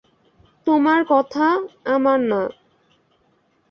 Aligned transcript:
তোমার 0.67 1.01
কথা, 1.09 1.45
আমার 1.85 2.19
না। 2.21 2.41